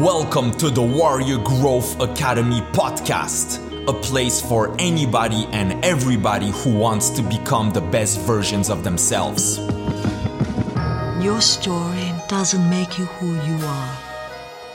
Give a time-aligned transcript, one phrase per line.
[0.00, 7.10] Welcome to the Warrior Growth Academy podcast, a place for anybody and everybody who wants
[7.10, 9.58] to become the best versions of themselves.
[11.22, 13.96] Your story doesn't make you who you are,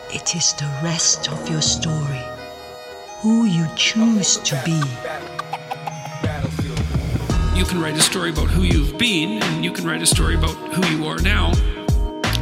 [0.10, 2.24] it is the rest of your story,
[3.20, 4.82] who you choose to be.
[7.60, 10.36] You can write a story about who you've been, and you can write a story
[10.36, 11.52] about who you are now,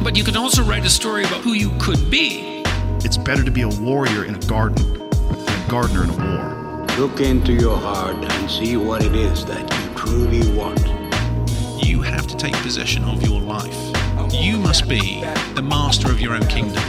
[0.04, 2.57] but you can also write a story about who you could be.
[3.04, 6.86] It's better to be a warrior in a garden than a gardener in a war.
[6.98, 10.84] Look into your heart and see what it is that you truly want.
[11.86, 13.76] You have to take possession of your life.
[14.34, 15.20] You must be
[15.54, 16.82] the master of your own kingdom.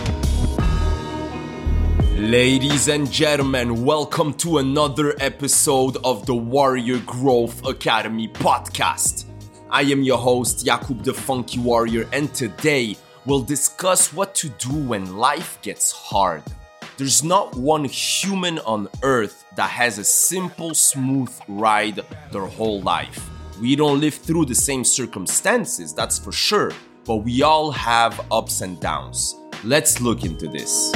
[2.18, 9.26] Ladies and gentlemen, welcome to another episode of the Warrior Growth Academy podcast.
[9.70, 12.98] I am your host, Jakub the Funky Warrior, and today
[13.30, 16.42] we'll discuss what to do when life gets hard.
[16.98, 23.30] There's not one human on earth that has a simple, smooth ride their whole life.
[23.62, 26.72] We don't live through the same circumstances, that's for sure,
[27.06, 29.36] but we all have ups and downs.
[29.64, 30.92] Let's look into this.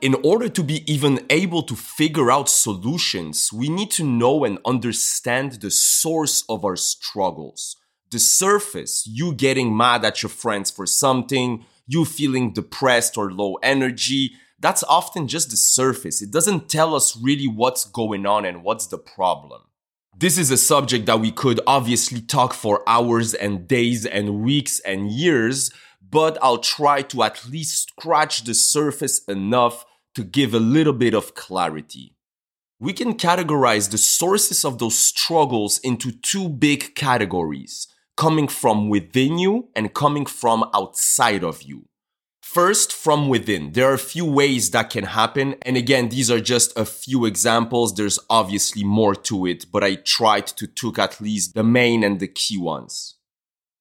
[0.00, 4.60] In order to be even able to figure out solutions, we need to know and
[4.64, 7.76] understand the source of our struggles.
[8.12, 13.54] The surface, you getting mad at your friends for something, you feeling depressed or low
[13.56, 16.22] energy, that's often just the surface.
[16.22, 19.62] It doesn't tell us really what's going on and what's the problem.
[20.16, 24.78] This is a subject that we could obviously talk for hours and days and weeks
[24.80, 25.72] and years,
[26.08, 29.84] but I'll try to at least scratch the surface enough
[30.18, 32.16] to give a little bit of clarity.
[32.80, 39.38] We can categorize the sources of those struggles into two big categories coming from within
[39.38, 41.84] you and coming from outside of you.
[42.42, 43.74] First, from within.
[43.74, 45.54] There are a few ways that can happen.
[45.62, 47.94] And again, these are just a few examples.
[47.94, 52.18] There's obviously more to it, but I tried to took at least the main and
[52.18, 53.14] the key ones.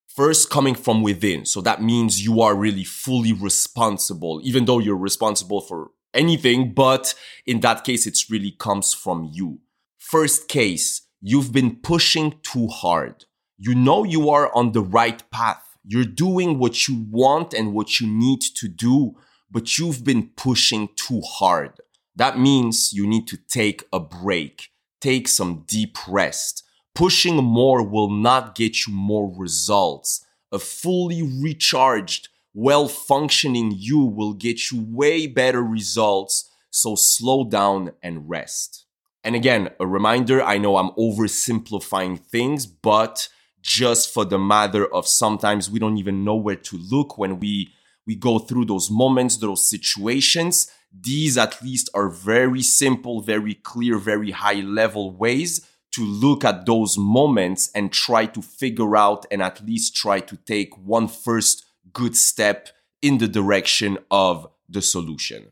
[0.07, 1.45] First, coming from within.
[1.45, 7.13] So that means you are really fully responsible, even though you're responsible for anything, but
[7.45, 9.59] in that case, it really comes from you.
[9.97, 13.25] First case, you've been pushing too hard.
[13.57, 15.63] You know you are on the right path.
[15.83, 19.15] You're doing what you want and what you need to do,
[19.49, 21.79] but you've been pushing too hard.
[22.15, 26.63] That means you need to take a break, take some deep rest.
[26.93, 30.25] Pushing more will not get you more results.
[30.51, 36.49] A fully recharged, well functioning you will get you way better results.
[36.71, 38.85] So slow down and rest.
[39.23, 43.29] And again, a reminder I know I'm oversimplifying things, but
[43.61, 47.73] just for the matter of sometimes we don't even know where to look when we
[48.07, 50.71] we go through those moments, those situations.
[50.91, 56.65] These at least are very simple, very clear, very high level ways to look at
[56.65, 61.66] those moments and try to figure out and at least try to take one first
[61.97, 62.69] good step
[63.01, 65.47] in the direction of the solution.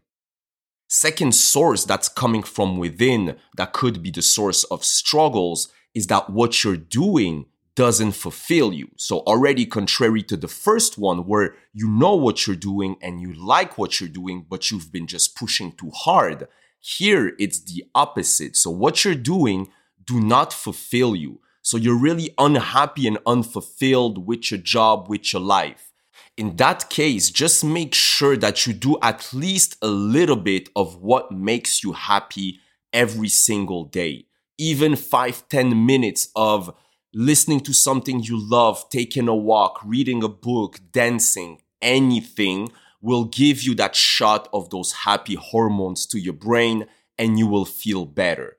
[0.87, 6.29] Second source that's coming from within that could be the source of struggles is that
[6.29, 8.89] what you're doing doesn't fulfill you.
[8.95, 13.33] So already contrary to the first one where you know what you're doing and you
[13.33, 16.47] like what you're doing, but you've been just pushing too hard.
[16.79, 18.55] Here it's the opposite.
[18.55, 19.69] So what you're doing
[20.05, 21.39] do not fulfill you.
[21.63, 25.91] So you're really unhappy and unfulfilled with your job, with your life
[26.37, 31.01] in that case, just make sure that you do at least a little bit of
[31.01, 32.59] what makes you happy
[32.91, 34.25] every single day.
[34.57, 36.75] Even five, ten minutes of
[37.13, 42.69] listening to something you love, taking a walk, reading a book, dancing, anything
[43.01, 46.85] will give you that shot of those happy hormones to your brain
[47.17, 48.57] and you will feel better.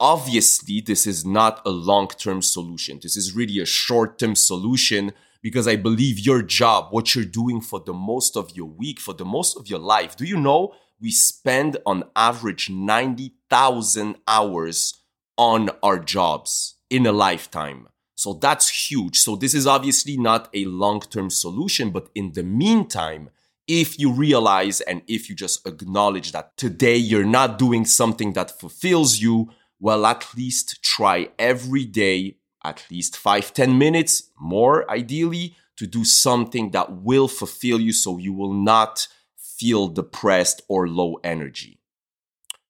[0.00, 2.98] Obviously, this is not a long term solution.
[3.02, 5.12] This is really a short term solution
[5.44, 9.12] because I believe your job, what you're doing for the most of your week, for
[9.12, 15.02] the most of your life, do you know we spend on average 90,000 hours
[15.36, 17.88] on our jobs in a lifetime?
[18.16, 19.18] So that's huge.
[19.18, 23.28] So this is obviously not a long term solution, but in the meantime,
[23.68, 28.58] if you realize and if you just acknowledge that today you're not doing something that
[28.58, 35.56] fulfills you, well, at least try every day at least five, ten minutes, more ideally,
[35.76, 41.16] to do something that will fulfill you so you will not feel depressed or low
[41.24, 41.80] energy.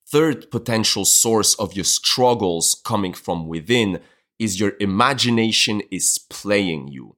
[0.06, 4.00] Third potential source of your struggles coming from within
[4.38, 7.16] is your imagination is playing you.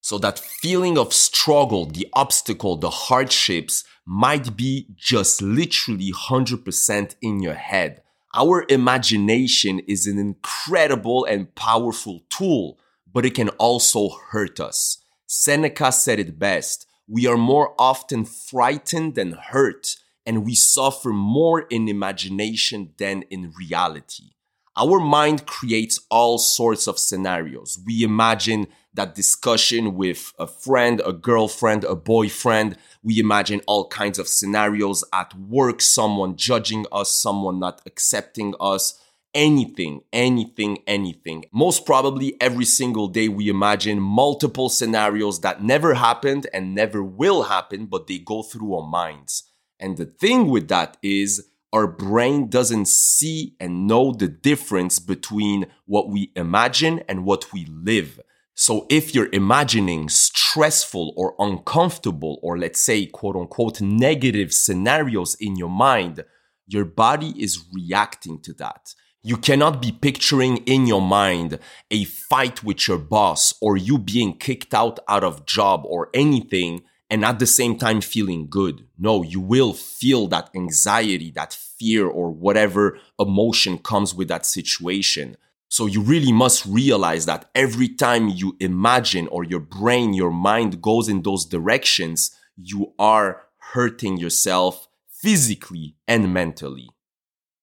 [0.00, 7.42] So that feeling of struggle, the obstacle, the hardships might be just literally 100% in
[7.42, 8.02] your head.
[8.32, 12.78] Our imagination is an incredible and powerful tool,
[13.12, 14.98] but it can also hurt us.
[15.26, 16.86] Seneca said it best.
[17.08, 23.52] We are more often frightened than hurt, and we suffer more in imagination than in
[23.58, 24.30] reality.
[24.76, 27.78] Our mind creates all sorts of scenarios.
[27.84, 32.76] We imagine that discussion with a friend, a girlfriend, a boyfriend.
[33.02, 38.98] We imagine all kinds of scenarios at work, someone judging us, someone not accepting us,
[39.34, 41.44] anything, anything, anything.
[41.52, 47.44] Most probably every single day we imagine multiple scenarios that never happened and never will
[47.44, 49.44] happen, but they go through our minds.
[49.78, 55.66] And the thing with that is our brain doesn't see and know the difference between
[55.86, 58.20] what we imagine and what we live.
[58.54, 65.56] So if you're imagining stressful or uncomfortable or let's say quote unquote negative scenarios in
[65.56, 66.24] your mind,
[66.66, 68.94] your body is reacting to that.
[69.22, 71.58] You cannot be picturing in your mind
[71.90, 76.82] a fight with your boss or you being kicked out out of job or anything
[77.10, 78.86] and at the same time feeling good.
[78.96, 85.36] No, you will feel that anxiety, that fear or whatever emotion comes with that situation.
[85.68, 90.80] So you really must realize that every time you imagine or your brain, your mind
[90.80, 93.42] goes in those directions, you are
[93.72, 96.88] hurting yourself physically and mentally.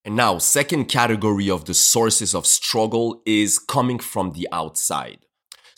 [0.06, 5.27] And now, second category of the sources of struggle is coming from the outside.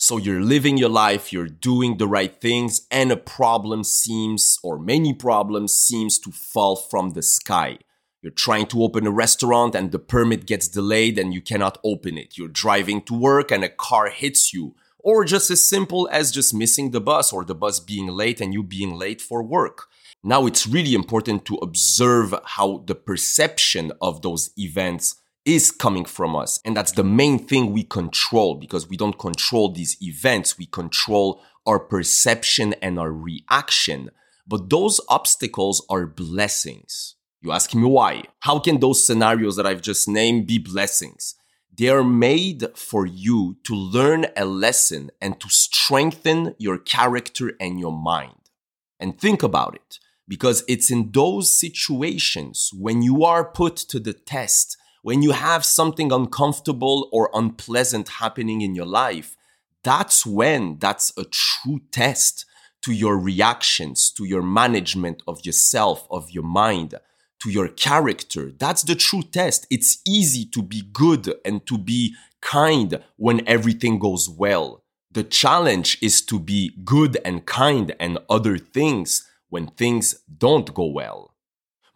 [0.02, 4.78] So you're living your life, you're doing the right things, and a problem seems, or
[4.78, 7.76] many problems seems to fall from the sky.
[8.22, 12.16] You're trying to open a restaurant and the permit gets delayed and you cannot open
[12.16, 12.38] it.
[12.38, 14.74] You're driving to work and a car hits you.
[14.98, 18.54] Or just as simple as just missing the bus or the bus being late and
[18.54, 19.88] you being late for work.
[20.24, 26.36] Now it's really important to observe how the perception of those events is coming from
[26.36, 26.60] us.
[26.64, 30.58] And that's the main thing we control because we don't control these events.
[30.58, 34.10] We control our perception and our reaction.
[34.46, 37.16] But those obstacles are blessings.
[37.40, 38.24] You ask me why?
[38.40, 41.34] How can those scenarios that I've just named be blessings?
[41.76, 47.80] They are made for you to learn a lesson and to strengthen your character and
[47.80, 48.50] your mind.
[48.98, 49.98] And think about it,
[50.28, 55.64] because it's in those situations when you are put to the test, when you have
[55.64, 59.36] something uncomfortable or unpleasant happening in your life,
[59.82, 62.44] that's when that's a true test
[62.82, 66.94] to your reactions, to your management of yourself, of your mind
[67.40, 68.52] to your character.
[68.56, 69.66] That's the true test.
[69.70, 74.84] It's easy to be good and to be kind when everything goes well.
[75.10, 80.86] The challenge is to be good and kind and other things when things don't go
[80.86, 81.29] well.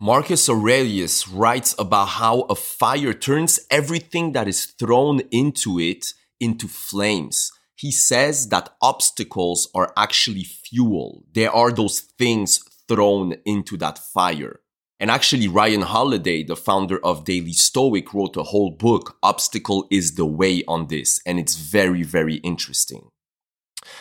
[0.00, 6.66] Marcus Aurelius writes about how a fire turns everything that is thrown into it into
[6.66, 7.52] flames.
[7.76, 11.24] He says that obstacles are actually fuel.
[11.32, 14.60] There are those things thrown into that fire.
[14.98, 20.14] And actually, Ryan Holiday, the founder of Daily Stoic, wrote a whole book, Obstacle is
[20.14, 21.20] the Way, on this.
[21.24, 23.10] And it's very, very interesting.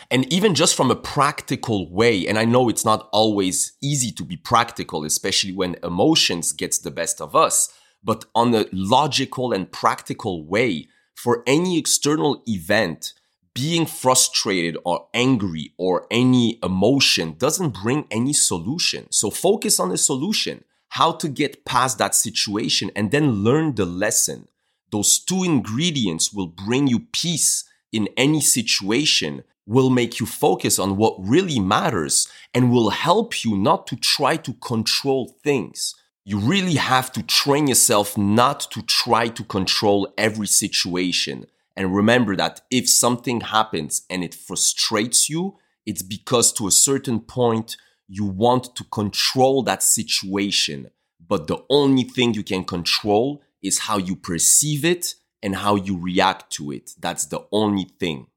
[0.09, 4.23] And even just from a practical way, and I know it's not always easy to
[4.23, 7.73] be practical, especially when emotions gets the best of us,
[8.03, 13.13] but on a logical and practical way, for any external event,
[13.53, 19.05] being frustrated or angry or any emotion doesn't bring any solution.
[19.11, 23.85] So focus on the solution how to get past that situation and then learn the
[23.85, 24.47] lesson.
[24.91, 30.97] Those two ingredients will bring you peace in any situation, will make you focus on
[30.97, 35.95] what really matters, and will help you not to try to control things.
[36.25, 41.45] You really have to train yourself not to try to control every situation.
[41.75, 47.19] And remember that if something happens and it frustrates you, it's because to a certain
[47.19, 47.75] point,
[48.07, 50.91] you want to control that situation.
[51.25, 55.97] But the only thing you can control is how you perceive it and how you
[55.97, 56.91] react to it.
[56.99, 58.27] That's the only thing.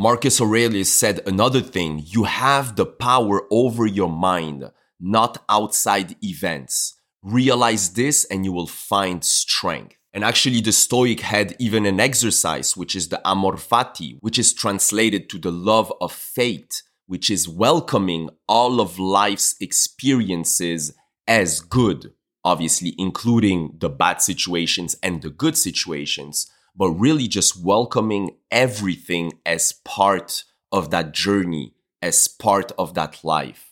[0.00, 6.98] Marcus Aurelius said another thing you have the power over your mind, not outside events.
[7.22, 9.96] Realize this and you will find strength.
[10.14, 14.54] And actually, the Stoic had even an exercise, which is the amor fati, which is
[14.54, 20.94] translated to the love of fate which is welcoming all of life's experiences
[21.26, 22.12] as good,
[22.44, 29.72] obviously, including the bad situations and the good situations, but really just welcoming everything as
[29.84, 33.70] part of that journey as part of that life.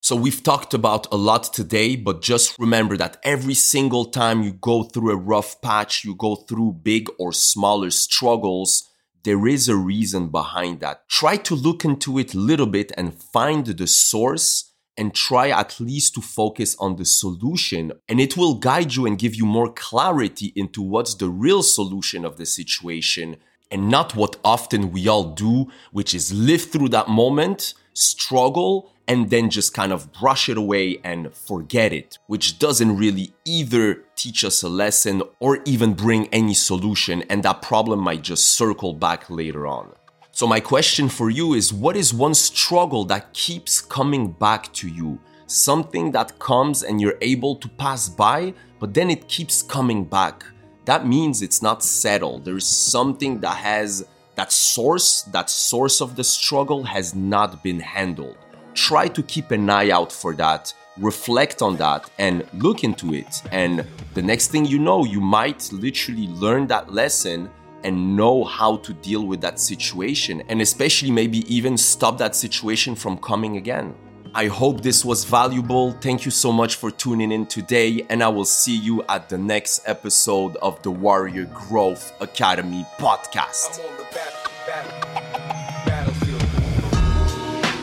[0.00, 4.52] So we've talked about a lot today, but just remember that every single time you
[4.52, 8.88] go through a rough patch, you go through big or smaller struggles,
[9.24, 11.08] there is a reason behind that.
[11.08, 14.67] Try to look into it a little bit and find the source
[14.98, 19.18] and try at least to focus on the solution and it will guide you and
[19.18, 23.36] give you more clarity into what's the real solution of the situation
[23.70, 29.30] and not what often we all do, which is live through that moment, struggle, and
[29.30, 34.44] then just kind of brush it away and forget it, which doesn't really either teach
[34.44, 39.30] us a lesson or even bring any solution, and that problem might just circle back
[39.30, 39.92] later on.
[40.38, 44.88] So, my question for you is what is one struggle that keeps coming back to
[44.88, 45.18] you?
[45.48, 50.44] Something that comes and you're able to pass by, but then it keeps coming back.
[50.84, 52.44] That means it's not settled.
[52.44, 58.36] There's something that has that source, that source of the struggle has not been handled
[58.78, 63.42] try to keep an eye out for that, reflect on that, and look into it.
[63.50, 67.50] And the next thing you know, you might literally learn that lesson
[67.84, 72.94] and know how to deal with that situation, and especially maybe even stop that situation
[72.94, 73.94] from coming again.
[74.34, 75.92] I hope this was valuable.
[75.92, 79.38] Thank you so much for tuning in today, and I will see you at the
[79.38, 83.80] next episode of the Warrior Growth Academy podcast.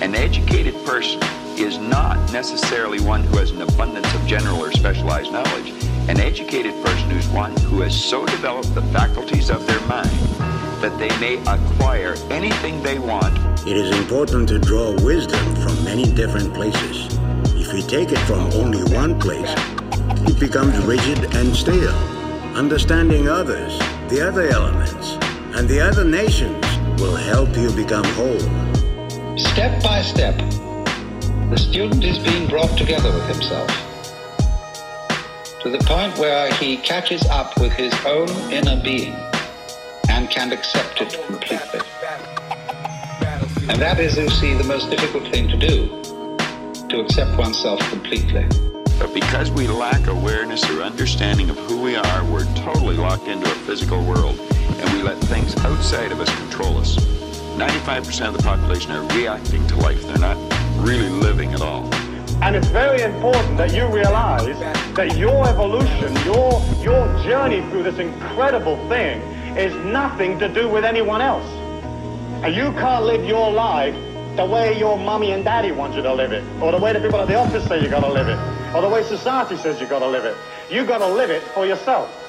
[0.02, 1.20] An educated person
[1.58, 5.95] is not necessarily one who has an abundance of general or specialized knowledge.
[6.07, 10.12] An educated person is one who has so developed the faculties of their mind
[10.79, 13.35] that they may acquire anything they want.
[13.67, 17.17] It is important to draw wisdom from many different places.
[17.55, 19.51] If you take it from only one place,
[20.29, 21.97] it becomes rigid and stale.
[22.55, 23.75] Understanding others,
[24.07, 25.13] the other elements,
[25.57, 26.63] and the other nations
[27.01, 28.45] will help you become whole.
[29.39, 30.38] Step by step,
[31.50, 33.85] the student is being brought together with himself
[35.65, 39.15] to the point where he catches up with his own inner being
[40.10, 41.79] and can accept it completely.
[43.67, 45.88] And that is, you see, the most difficult thing to do,
[46.89, 48.45] to accept oneself completely.
[49.00, 53.51] But because we lack awareness or understanding of who we are, we're totally locked into
[53.51, 56.95] a physical world and we let things outside of us control us.
[57.57, 60.00] 95% of the population are reacting to life.
[60.03, 60.38] They're not
[60.77, 61.89] really living at all.
[62.42, 64.60] And it's very important that you realize
[64.96, 69.20] that your evolution, your, your journey through this incredible thing
[69.58, 71.46] is nothing to do with anyone else.
[72.44, 73.96] And you can't live your life
[74.36, 77.00] the way your mommy and daddy want you to live it, or the way the
[77.00, 78.38] people at the office say you gotta live it,
[78.75, 80.36] or the way society says you gotta live it.
[80.70, 82.25] You gotta live it for yourself.